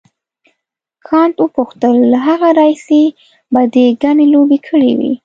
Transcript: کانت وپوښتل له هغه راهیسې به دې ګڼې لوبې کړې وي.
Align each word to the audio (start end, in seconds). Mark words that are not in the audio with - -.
کانت 1.07 1.35
وپوښتل 1.41 1.95
له 2.11 2.19
هغه 2.27 2.49
راهیسې 2.59 3.03
به 3.53 3.61
دې 3.73 3.87
ګڼې 4.03 4.25
لوبې 4.33 4.57
کړې 4.67 4.91
وي. 4.99 5.13